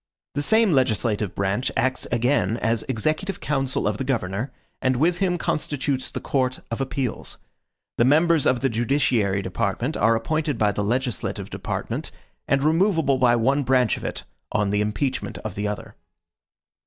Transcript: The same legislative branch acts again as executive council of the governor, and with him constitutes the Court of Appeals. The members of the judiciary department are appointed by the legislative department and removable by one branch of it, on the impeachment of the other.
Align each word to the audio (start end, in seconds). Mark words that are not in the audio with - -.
The 0.33 0.41
same 0.41 0.71
legislative 0.71 1.35
branch 1.35 1.71
acts 1.77 2.07
again 2.11 2.57
as 2.57 2.81
executive 2.89 3.39
council 3.39 3.87
of 3.87 3.99
the 3.99 4.03
governor, 4.03 4.51
and 4.81 4.95
with 4.95 5.19
him 5.19 5.37
constitutes 5.37 6.09
the 6.09 6.19
Court 6.19 6.59
of 6.71 6.81
Appeals. 6.81 7.37
The 7.99 8.05
members 8.05 8.47
of 8.47 8.61
the 8.61 8.69
judiciary 8.69 9.43
department 9.43 9.95
are 9.95 10.15
appointed 10.15 10.57
by 10.57 10.71
the 10.71 10.83
legislative 10.83 11.51
department 11.51 12.09
and 12.47 12.63
removable 12.63 13.19
by 13.19 13.35
one 13.35 13.61
branch 13.61 13.95
of 13.95 14.03
it, 14.03 14.23
on 14.51 14.71
the 14.71 14.81
impeachment 14.81 15.37
of 15.45 15.53
the 15.53 15.67
other. 15.67 15.93